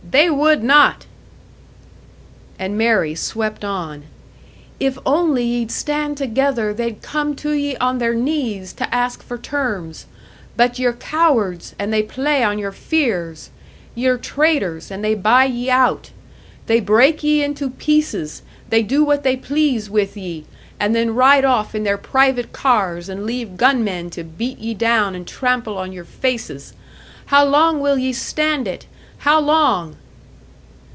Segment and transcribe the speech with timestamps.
[0.09, 1.05] They would not!"
[2.59, 4.03] And Mary swept on:
[4.77, 9.37] "If only ye'd stand together, they'd come to ye on their knees to ask for
[9.37, 10.07] terms!
[10.57, 13.51] But ye're cowards, and they play on your fears!
[13.95, 16.09] Ye're traitors, and they buy ye out!
[16.65, 20.45] They break ye into pieces, they do what they please with ye
[20.77, 25.15] and then ride off in their private cars, and leave gunmen to beat ye down
[25.15, 26.73] and trample on your faces!
[27.27, 28.87] How long will ye stand it?
[29.19, 29.95] How long?"